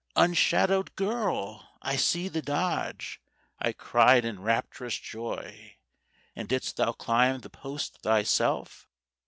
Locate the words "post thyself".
7.51-8.87